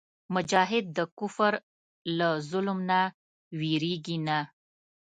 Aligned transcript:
مجاهد 0.35 0.85
د 0.97 0.99
کفر 1.19 1.53
له 2.17 2.29
ظلم 2.49 2.79
نه 2.89 3.01
وېرېږي 3.59 4.17
نه. 4.27 4.39